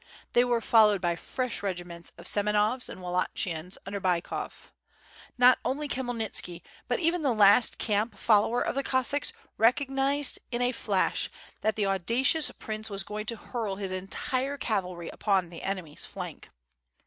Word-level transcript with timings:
They 0.33 0.43
were 0.43 0.61
followed 0.61 0.99
by 0.99 1.15
fresh 1.15 1.61
regiments 1.61 2.11
of 2.17 2.25
Semenovs 2.25 2.89
and 2.89 3.03
Wallachians 3.03 3.77
under 3.85 4.01
Bychov. 4.01 4.71
Not 5.37 5.59
only 5.63 5.87
Khmyelnitski, 5.87 6.63
but 6.87 6.99
even 6.99 7.21
the 7.21 7.31
last 7.35 7.77
camp 7.77 8.17
follower 8.17 8.63
of 8.63 8.73
the 8.73 8.81
Cossacks, 8.81 9.31
recognized 9.59 10.39
in 10.49 10.63
a 10.63 10.71
flash 10.71 11.29
that 11.61 11.75
the 11.75 11.85
audacious 11.85 12.49
prince 12.49 12.89
was 12.89 13.03
going 13.03 13.27
to 13.27 13.35
hurl 13.37 13.75
his 13.75 13.91
entire 13.91 14.57
cavalry 14.57 15.09
upon 15.09 15.51
the 15.51 15.61
enemy's 15.61 16.03
flank. 16.03 16.49